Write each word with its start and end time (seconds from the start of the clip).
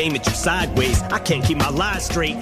came 0.00 0.16
at 0.16 0.26
you 0.26 0.32
sideways. 0.34 1.02
I 1.12 1.18
can't 1.18 1.44
keep 1.46 1.58
my 1.58 1.68
lies 1.70 2.04
straight. 2.04 2.36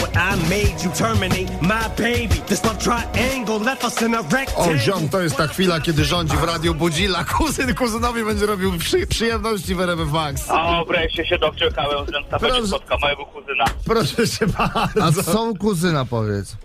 But 0.00 0.16
I 0.16 0.36
made 0.48 0.76
you 0.84 0.90
terminate 1.04 1.50
my 1.62 1.88
baby. 1.96 2.36
This 2.46 2.64
love 2.64 2.78
triangle 2.78 3.58
left 3.58 3.84
us 3.84 4.00
in 4.02 4.14
a 4.14 4.20
O, 4.20 4.22
rectangle. 4.22 4.78
ziom, 4.78 5.08
to 5.08 5.20
jest 5.22 5.36
ta 5.36 5.46
chwila, 5.46 5.80
kiedy 5.80 6.04
rządzi 6.04 6.36
w 6.36 6.44
radiu 6.44 6.74
Budzilla. 6.74 7.24
Kuzyn 7.36 7.74
kuzynowi 7.74 8.24
będzie 8.24 8.46
robił 8.46 8.78
przy, 8.78 9.06
przyjemności 9.06 9.74
w 9.74 9.80
RMF 9.80 10.12
Max. 10.12 10.50
O, 10.50 10.84
wreszcie 10.84 11.26
się 11.26 11.38
doczekałem, 11.38 12.06
że 12.06 12.20
ta 12.30 12.38
Proszę. 12.38 12.66
spotka 12.66 12.96
mojego 12.98 13.26
kuzyna. 13.26 13.64
Proszę 13.86 14.26
się 14.26 14.46
A 14.58 14.88
bardzo. 15.00 15.22
co 15.22 15.42
u 15.44 15.54
kuzyna 15.56 16.04
powiedz? 16.04 16.56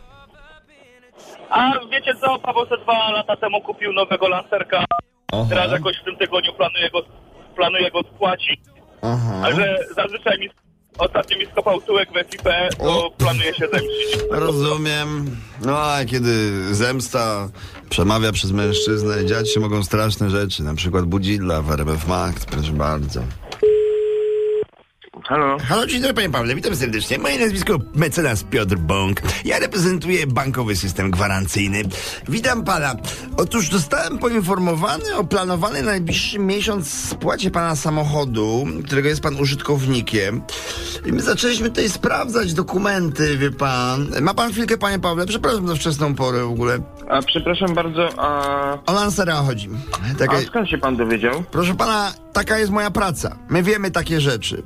A 1.50 1.72
wiecie 1.92 2.16
co, 2.22 2.40
Paweł 2.40 2.66
se 2.66 2.78
dwa 2.78 3.12
lata 3.12 3.36
temu 3.36 3.62
kupił 3.62 3.94
nowego 3.94 4.28
lancerka. 4.28 4.86
Teraz 5.50 5.72
jakoś 5.72 5.98
w 6.02 6.04
tym 6.06 6.16
tygodniu 6.18 6.54
planuję 6.54 6.90
go, 6.90 7.02
planuję 7.56 7.92
go 7.92 8.00
spłacić. 8.16 8.60
Aha. 9.02 9.42
A 9.44 9.52
że 9.52 9.78
zazwyczaj 9.96 10.40
mi 10.40 10.50
ostatnio 10.98 11.38
mi 11.38 11.46
skopał 11.46 11.82
tyłek 11.82 12.10
w 12.10 12.32
FIP, 12.32 12.44
to 12.78 13.06
O. 13.06 13.12
planuję 13.12 13.54
się 13.54 13.68
zemścić. 13.74 14.20
Rozumiem. 14.32 15.38
No 15.62 15.78
a 15.80 16.06
kiedy 16.06 16.34
zemsta 16.76 17.50
przemawia 17.90 18.32
przez 18.32 18.52
mężczyznę, 18.52 19.26
dziać 19.26 19.54
się 19.54 19.60
mogą 19.60 19.84
straszne 19.84 20.30
rzeczy, 20.30 20.64
na 20.64 20.74
przykład 20.76 21.06
Budzilla 21.06 21.62
w 21.62 21.72
RMF 21.72 22.08
Max, 22.08 22.46
proszę 22.46 22.72
bardzo. 22.72 23.22
Halo? 25.30 25.58
Halo, 25.60 25.86
dzień 25.86 26.02
dobry 26.02 26.14
panie 26.16 26.30
Pawle, 26.30 26.56
witam 26.56 26.76
serdecznie. 26.76 27.18
Moje 27.18 27.40
nazwisko 27.40 27.78
mecenas 27.96 28.44
Piotr 28.44 28.76
Bąk. 28.76 29.22
Ja 29.46 29.60
reprezentuję 29.60 30.28
bankowy 30.28 30.76
system 30.76 31.12
gwarancyjny. 31.12 31.82
Witam 32.28 32.64
pana. 32.64 32.96
Otóż 33.38 33.70
zostałem 33.70 34.18
poinformowany 34.18 35.16
o 35.16 35.24
planowanej 35.24 35.82
na 35.84 35.92
najbliższy 35.92 36.40
miesiąc 36.40 36.94
spłacie 36.94 37.52
pana 37.52 37.76
samochodu, 37.76 38.68
którego 38.86 39.10
jest 39.10 39.22
pan 39.22 39.36
użytkownikiem. 39.36 40.42
I 41.06 41.14
my 41.14 41.22
zaczęliśmy 41.22 41.70
tutaj 41.70 41.90
sprawdzać 41.90 42.54
dokumenty, 42.54 43.38
wie 43.38 43.52
pan. 43.52 44.08
Ma 44.22 44.34
pan 44.34 44.52
chwilkę, 44.52 44.78
panie 44.78 45.00
Pawle? 45.00 45.26
Przepraszam 45.26 45.68
za 45.68 45.76
wczesną 45.76 46.16
porę 46.16 46.46
w 46.46 46.52
ogóle. 46.52 46.80
A 47.10 47.22
przepraszam 47.22 47.74
bardzo, 47.74 48.10
a, 48.18 48.78
O 48.86 48.94
Lancera 48.94 49.36
chodzi. 49.36 49.70
Taka, 50.20 50.38
a 50.38 50.42
skąd 50.42 50.70
się 50.70 50.78
pan 50.78 50.98
dowiedział? 50.98 51.44
Proszę 51.52 51.76
pana, 51.76 52.14
taka 52.34 52.60
jest 52.60 52.72
moja 52.72 52.92
praca. 52.92 53.36
My 53.50 53.64
wiemy 53.64 53.92
takie 53.92 54.22
rzeczy. 54.22 54.64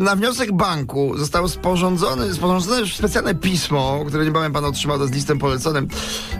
Na 0.00 0.16
wniosek 0.16 0.52
banku 0.52 1.18
zostało 1.18 1.48
sporządzone, 1.48 2.34
sporządzone 2.34 2.86
specjalne 2.86 3.34
pismo, 3.34 4.04
które 4.08 4.24
niebawem 4.24 4.52
pan 4.52 4.64
otrzymał 4.64 4.98
to 4.98 5.06
z 5.06 5.10
listem 5.10 5.38
poleconym. 5.38 5.88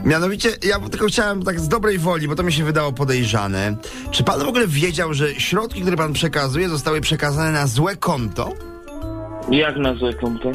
Mianowicie, 0.05 0.51
ja 0.63 0.79
tylko 0.79 1.07
chciałem 1.07 1.43
tak 1.43 1.61
z 1.61 1.69
dobrej 1.69 1.99
woli, 1.99 2.29
bo 2.29 2.35
to 2.35 2.43
mi 2.43 2.53
się 2.53 2.65
wydało 2.65 2.93
podejrzane. 2.93 3.77
Czy 4.11 4.25
pan 4.25 4.41
w 4.41 4.49
ogóle 4.49 4.67
wiedział, 4.67 5.15
że 5.15 5.35
środki, 5.35 5.81
które 5.81 5.97
pan 5.97 6.13
przekazuje, 6.13 6.69
zostały 6.69 7.01
przekazane 7.01 7.53
na 7.53 7.67
złe 7.67 7.97
konto? 7.97 8.53
Jak 9.51 9.77
na 9.77 9.95
złe 9.95 10.15
konto? 10.15 10.53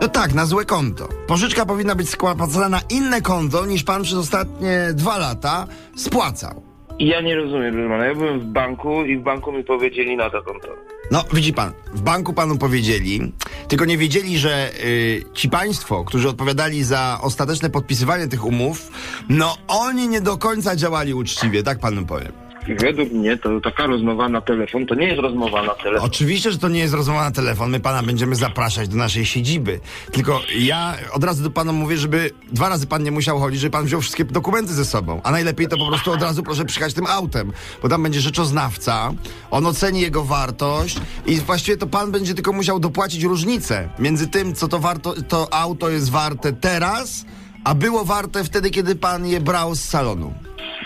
No 0.00 0.08
tak, 0.08 0.34
na 0.34 0.46
złe 0.46 0.64
konto. 0.64 1.08
Pożyczka 1.26 1.66
powinna 1.66 1.94
być 1.94 2.10
spłacana 2.10 2.68
na 2.68 2.80
inne 2.90 3.22
konto, 3.22 3.66
niż 3.66 3.82
pan 3.84 4.02
przez 4.02 4.18
ostatnie 4.18 4.88
dwa 4.94 5.18
lata 5.18 5.66
spłacał. 5.96 6.65
Ja 6.98 7.20
nie 7.20 7.34
rozumiem, 7.34 7.74
proszę. 7.74 8.08
Ja 8.08 8.14
byłem 8.14 8.40
w 8.40 8.44
banku 8.44 9.04
i 9.04 9.16
w 9.16 9.22
banku 9.22 9.52
mi 9.52 9.64
powiedzieli 9.64 10.16
na 10.16 10.30
to 10.30 10.42
konto. 10.42 10.68
No, 11.10 11.24
widzi 11.32 11.52
pan, 11.52 11.72
w 11.94 12.00
banku 12.00 12.32
panu 12.32 12.58
powiedzieli, 12.58 13.32
tylko 13.68 13.84
nie 13.84 13.98
wiedzieli, 13.98 14.38
że 14.38 14.70
y, 14.84 15.22
ci 15.34 15.48
państwo, 15.48 16.04
którzy 16.04 16.28
odpowiadali 16.28 16.84
za 16.84 17.18
ostateczne 17.22 17.70
podpisywanie 17.70 18.28
tych 18.28 18.44
umów, 18.44 18.90
no 19.28 19.56
oni 19.68 20.08
nie 20.08 20.20
do 20.20 20.36
końca 20.36 20.76
działali 20.76 21.14
uczciwie, 21.14 21.62
tak 21.62 21.78
panu 21.78 22.06
powiem. 22.06 22.45
Według 22.74 23.12
mnie 23.12 23.36
to 23.36 23.60
taka 23.60 23.86
rozmowa 23.86 24.28
na 24.28 24.40
telefon 24.40 24.86
to 24.86 24.94
nie 24.94 25.06
jest 25.06 25.20
rozmowa 25.20 25.62
na 25.62 25.74
telefon. 25.74 26.06
Oczywiście, 26.06 26.50
że 26.52 26.58
to 26.58 26.68
nie 26.68 26.78
jest 26.80 26.94
rozmowa 26.94 27.24
na 27.24 27.30
telefon, 27.30 27.70
my 27.70 27.80
pana 27.80 28.02
będziemy 28.02 28.34
zapraszać 28.34 28.88
do 28.88 28.96
naszej 28.96 29.26
siedziby. 29.26 29.80
Tylko 30.12 30.40
ja 30.58 30.94
od 31.12 31.24
razu 31.24 31.42
do 31.42 31.50
pana 31.50 31.72
mówię, 31.72 31.96
żeby 31.96 32.30
dwa 32.52 32.68
razy 32.68 32.86
pan 32.86 33.02
nie 33.02 33.10
musiał 33.10 33.38
chodzić, 33.38 33.60
żeby 33.60 33.72
pan 33.72 33.84
wziął 33.84 34.00
wszystkie 34.00 34.24
dokumenty 34.24 34.74
ze 34.74 34.84
sobą. 34.84 35.20
A 35.24 35.30
najlepiej 35.30 35.68
to 35.68 35.76
po 35.76 35.88
prostu 35.88 36.12
od 36.12 36.22
razu 36.22 36.42
proszę 36.42 36.64
przyjechać 36.64 36.94
tym 36.94 37.06
autem, 37.06 37.52
bo 37.82 37.88
tam 37.88 38.02
będzie 38.02 38.20
rzeczoznawca, 38.20 39.10
on 39.50 39.66
oceni 39.66 40.00
jego 40.00 40.24
wartość 40.24 40.96
i 41.26 41.36
właściwie 41.36 41.76
to 41.76 41.86
pan 41.86 42.12
będzie 42.12 42.34
tylko 42.34 42.52
musiał 42.52 42.80
dopłacić 42.80 43.24
różnicę 43.24 43.88
między 43.98 44.28
tym, 44.28 44.54
co 44.54 44.68
to, 44.68 44.78
warto, 44.78 45.14
to 45.28 45.54
auto 45.54 45.90
jest 45.90 46.10
warte 46.10 46.52
teraz, 46.52 47.26
a 47.64 47.74
było 47.74 48.04
warte 48.04 48.44
wtedy, 48.44 48.70
kiedy 48.70 48.94
pan 48.96 49.26
je 49.26 49.40
brał 49.40 49.74
z 49.74 49.80
salonu. 49.80 50.34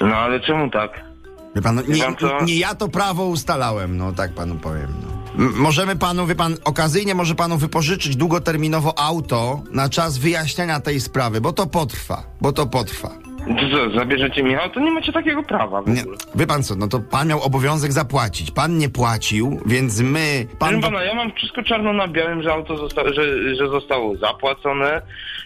No 0.00 0.16
ale 0.16 0.40
czemu 0.40 0.70
tak? 0.70 1.09
Wie 1.54 1.62
pan, 1.62 1.74
no, 1.74 1.82
nie, 1.82 2.02
pan 2.02 2.46
nie 2.46 2.56
ja 2.56 2.74
to 2.74 2.88
prawo 2.88 3.24
ustalałem, 3.24 3.96
no 3.96 4.12
tak 4.12 4.34
panu 4.34 4.54
powiem. 4.54 4.94
No. 5.02 5.50
Możemy 5.54 5.96
panu, 5.96 6.26
wie 6.26 6.34
pan, 6.34 6.56
okazyjnie 6.64 7.14
może 7.14 7.34
panu 7.34 7.58
wypożyczyć 7.58 8.16
długoterminowo 8.16 8.98
auto 8.98 9.62
na 9.70 9.88
czas 9.88 10.18
wyjaśniania 10.18 10.80
tej 10.80 11.00
sprawy, 11.00 11.40
bo 11.40 11.52
to 11.52 11.66
potrwa, 11.66 12.22
bo 12.40 12.52
to 12.52 12.66
potrwa. 12.66 13.29
To 13.58 13.70
co, 13.76 13.98
zabierzecie 13.98 14.42
mi 14.42 14.54
auto? 14.56 14.80
Nie 14.80 14.90
macie 14.90 15.12
takiego 15.12 15.42
prawa 15.42 15.82
w 15.82 15.88
Nie, 15.88 16.00
ogóle. 16.02 16.16
wie 16.34 16.46
pan 16.46 16.62
co, 16.62 16.74
no 16.74 16.88
to 16.88 17.00
pan 17.00 17.28
miał 17.28 17.42
obowiązek 17.42 17.92
zapłacić. 17.92 18.50
Pan 18.50 18.78
nie 18.78 18.88
płacił, 18.88 19.60
więc 19.66 20.00
my... 20.00 20.46
Proszę 20.58 20.72
Pan, 20.72 20.80
pana, 20.82 21.02
ja 21.04 21.14
mam 21.14 21.32
wszystko 21.32 21.62
czarno 21.62 21.92
na 21.92 22.08
białym, 22.08 22.42
że 22.42 22.52
auto 22.52 22.76
zosta 22.76 23.02
że, 23.12 23.54
że 23.54 23.68
zostało 23.68 24.16
zapłacone, 24.16 25.02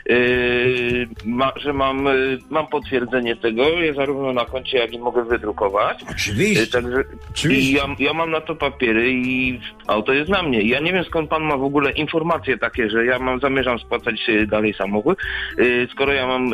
yy, 0.06 1.09
ma, 1.25 1.53
że 1.56 1.72
mam, 1.72 2.04
yy, 2.04 2.38
mam 2.50 2.66
potwierdzenie 2.66 3.37
tego, 3.37 3.69
ja 3.69 3.92
zarówno 3.92 4.32
na 4.32 4.44
koncie, 4.44 4.78
jak 4.78 4.92
i 4.92 4.98
mogę 4.98 5.25
wydrukować. 5.25 6.04
Oczywiście. 6.10 6.60
Yy, 6.60 6.66
Także 6.66 7.04
Oczywiście. 7.31 7.71
i 7.71 7.75
ja, 7.75 7.82
ja 7.98 8.12
mam 8.15 8.31
na 8.31 8.41
to 8.41 8.54
papiery 8.54 9.12
i 9.12 9.60
auto 9.86 10.12
jest 10.12 10.31
na 10.31 10.42
mnie. 10.42 10.62
Ja 10.62 10.81
nie 10.81 10.92
wiem 10.92 11.04
skąd 11.04 11.31
pan 11.31 11.42
ma 11.42 11.56
w 11.56 11.65
ogóle 11.65 11.91
informacje 11.91 12.59
takie, 12.59 12.91
że 12.91 13.04
ja 13.04 13.19
mam 13.19 13.41
zamierzam 13.41 13.78
spłacać 13.78 14.28
yy, 14.28 14.47
dalej 14.47 14.75
samochód, 14.75 15.19
yy, 15.59 15.88
skoro 15.92 16.12
ja 16.12 16.26
mam 16.26 16.48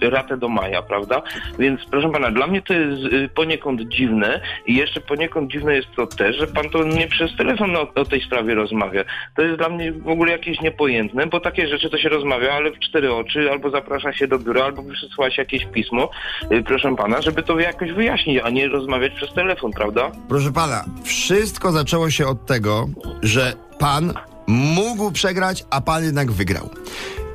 yy, 0.00 0.10
ratę 0.10 0.36
do 0.36 0.48
maja, 0.48 0.82
prawda? 0.84 1.22
Więc 1.58 1.80
proszę 1.90 2.10
pana, 2.12 2.30
dla 2.30 2.46
mnie 2.46 2.62
to 2.62 2.74
jest 2.74 3.02
yy, 3.02 3.28
poniekąd 3.28 3.80
dziwne 3.80 4.40
i 4.66 4.74
jeszcze 4.74 5.00
poniekąd 5.00 5.52
dziwne 5.52 5.76
jest 5.76 5.88
to 5.96 6.06
też, 6.06 6.36
że 6.36 6.46
pan 6.46 6.70
to 6.70 6.84
nie 6.84 7.08
przez 7.08 7.36
telefon 7.36 7.76
o, 7.76 7.94
o 7.94 8.04
tej 8.04 8.20
sprawie 8.20 8.54
rozmawia. 8.54 9.04
To 9.36 9.42
jest 9.42 9.58
dla 9.58 9.68
mnie 9.68 9.92
w 9.92 10.08
ogóle 10.08 10.32
jakieś 10.32 10.60
niepojętne, 10.60 11.26
bo 11.26 11.40
takie 11.40 11.68
rzeczy 11.68 11.90
to 11.90 11.98
się 11.98 12.08
rozmawia, 12.08 12.52
ale 12.52 12.70
w 12.70 12.78
cztery 12.78 13.12
oczy, 13.12 13.50
albo 13.50 13.70
zaprasza 13.70 14.12
się 14.12 14.28
do 14.28 14.38
biura, 14.38 14.64
albo 14.64 14.82
przysła 14.82 15.30
się 15.30 15.42
jakieś 15.42 15.66
pismo, 15.66 16.10
yy, 16.50 16.62
proszę 16.62 16.96
pana, 16.96 17.22
żeby 17.22 17.42
to 17.42 17.58
jakoś 17.58 17.92
wyjaśnić, 17.92 18.40
a 18.44 18.50
nie 18.50 18.68
rozmawiać 18.68 19.12
przez 19.12 19.34
telefon, 19.34 19.70
prawda? 19.72 20.10
Proszę 20.28 20.52
pana, 20.52 20.84
wszystko 21.04 21.72
zaczęło 21.72 22.10
się 22.10 22.26
od 22.26 22.46
tego, 22.46 22.88
że 23.22 23.52
pan 23.78 24.14
mógł 24.46 25.12
przegrać, 25.12 25.64
a 25.70 25.80
pan 25.80 26.04
jednak 26.04 26.32
wygrał. 26.32 26.70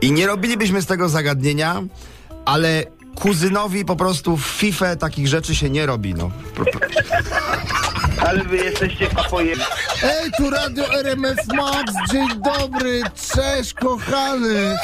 I 0.01 0.11
nie 0.11 0.27
robilibyśmy 0.27 0.81
z 0.81 0.85
tego 0.85 1.09
zagadnienia, 1.09 1.81
ale 2.45 2.83
kuzynowi 3.15 3.85
po 3.85 3.95
prostu 3.95 4.37
w 4.37 4.45
FIFA 4.45 4.95
takich 4.95 5.27
rzeczy 5.27 5.55
się 5.55 5.69
nie 5.69 5.85
robi, 5.85 6.13
no. 6.15 6.31
Ale 8.27 8.43
wy 8.43 8.57
jesteście 8.57 9.07
kapoje... 9.07 9.55
Ej, 10.03 10.31
tu 10.37 10.49
radio 10.49 10.93
RMF 10.93 11.37
Max, 11.55 11.93
dzień 12.11 12.27
dobry, 12.43 13.01
cześć 13.35 13.73
kochany. 13.73 14.77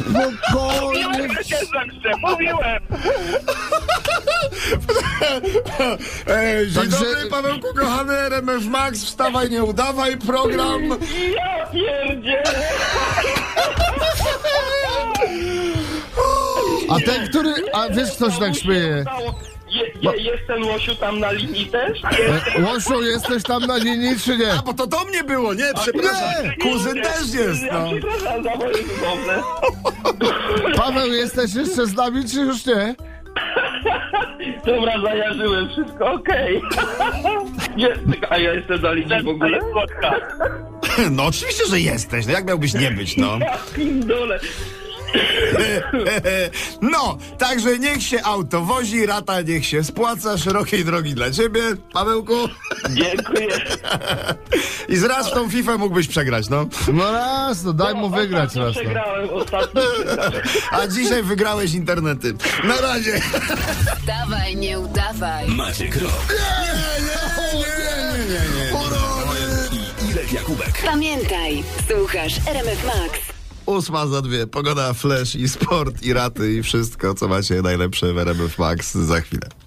Spokojnie. 0.00 1.08
Mówiłem, 1.08 1.34
że 1.36 1.44
się 1.44 1.56
zemszczę, 1.56 2.10
mówiłem! 2.22 2.82
Ej, 6.26 6.66
dzień 6.70 6.82
Także- 6.82 6.98
dobry, 6.98 7.30
Pawełku, 7.30 7.66
kochany 7.74 8.12
RMF 8.14 8.64
Max, 8.66 9.04
wstawaj, 9.04 9.50
nie 9.50 9.64
udawaj, 9.64 10.16
program. 10.18 10.82
Ja 11.36 11.66
pierdzie! 11.66 12.42
Ten, 17.04 17.28
który, 17.28 17.54
a 17.72 17.88
wiesz 17.88 18.12
kto 18.16 18.30
się 18.30 18.40
tak 18.40 18.54
śmieje? 18.56 19.04
Je, 19.70 20.10
je, 20.10 20.22
jest 20.22 20.46
ten 20.46 20.64
Łosiu 20.64 20.94
tam 20.94 21.20
na 21.20 21.32
linii 21.32 21.66
też? 21.66 22.02
E, 22.04 22.62
Łosiu, 22.62 23.02
jesteś 23.02 23.42
tam 23.42 23.66
na 23.66 23.76
linii, 23.76 24.20
czy 24.20 24.36
nie? 24.38 24.52
A, 24.52 24.62
bo 24.62 24.74
to 24.74 24.86
do 24.86 25.04
mnie 25.04 25.24
było, 25.24 25.54
nie? 25.54 25.64
Przepraszam. 25.82 26.44
nie! 26.44 26.56
Kuzyn 26.56 27.02
też 27.02 27.34
jest, 27.34 27.62
Ja 27.62 27.72
no. 27.72 27.90
przepraszam 27.90 28.44
za 28.44 28.56
moje 28.56 28.72
wymowne. 28.82 29.42
Paweł, 30.76 31.12
jesteś 31.12 31.54
jeszcze 31.54 31.86
z 31.86 31.94
nami, 31.94 32.24
czy 32.28 32.40
już 32.40 32.66
nie? 32.66 32.94
Dobra, 34.66 34.92
zajarzyłem, 35.02 35.68
wszystko 35.68 36.12
okej. 36.12 36.62
Nie, 37.76 37.88
A 38.30 38.38
ja 38.38 38.54
jestem 38.54 38.82
na 38.82 38.92
linii 38.92 39.22
w 39.22 39.28
ogóle? 39.28 39.58
No 41.10 41.24
oczywiście, 41.24 41.66
że 41.70 41.80
jesteś, 41.80 42.26
no 42.26 42.32
jak 42.32 42.44
miałbyś 42.44 42.74
nie 42.74 42.90
być, 42.90 43.16
no. 43.16 43.38
Ja 43.40 43.58
pindole. 43.74 44.40
No, 46.82 47.18
także 47.38 47.78
niech 47.78 48.02
się 48.02 48.22
auto 48.22 48.60
wozi, 48.60 49.06
rata 49.06 49.40
niech 49.40 49.66
się 49.66 49.84
spłaca, 49.84 50.38
szerokiej 50.38 50.84
drogi 50.84 51.14
dla 51.14 51.30
ciebie, 51.30 51.62
Pawełku. 51.92 52.34
Dziękuję. 52.90 53.48
I 54.88 54.96
zraz 54.96 55.30
w 55.30 55.34
tą 55.34 55.50
FIFA 55.50 55.78
mógłbyś 55.78 56.08
przegrać, 56.08 56.48
no. 56.48 56.66
No 56.92 57.12
raz, 57.12 57.64
no 57.64 57.72
daj 57.72 57.94
mu 57.94 58.10
wygrać 58.10 58.48
Ostatnio 58.48 58.64
raz. 58.64 58.74
No. 58.76 58.82
Przegrałem, 58.82 59.30
ostatnio 59.30 59.82
przegrałem. 59.94 60.32
A 60.70 60.86
dzisiaj 60.86 61.22
wygrałeś 61.22 61.74
internety. 61.74 62.34
Na 62.64 62.80
razie. 62.80 63.20
Wstawaj, 64.00 64.56
nie 64.56 64.78
udawaj. 64.78 65.48
Maciek 65.48 65.96
Rok 65.96 66.12
Nie, 66.30 66.74
nie, 66.74 67.58
nie, 67.58 68.28
nie, 68.28 68.28
nie, 68.28 68.66
nie. 68.66 68.72
Jakubek. 70.32 70.82
Pamiętaj, 70.84 71.64
słuchasz 71.88 72.34
RMF 72.46 72.84
Max. 72.84 73.31
Ósma 73.66 74.06
za 74.06 74.22
dwie. 74.22 74.46
Pogoda, 74.46 74.92
flash 74.92 75.34
i 75.34 75.48
sport 75.48 76.02
i 76.02 76.12
raty 76.12 76.52
i 76.52 76.62
wszystko, 76.62 77.14
co 77.14 77.28
macie 77.28 77.62
najlepsze 77.62 78.12
w 78.12 78.18
RMF 78.18 78.58
Max 78.58 78.94
za 78.94 79.20
chwilę. 79.20 79.61